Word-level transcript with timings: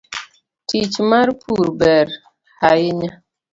Tich 0.67 0.95
mar 1.09 1.27
pur 1.41 1.65
ber 1.79 2.07
hainya. 2.61 3.11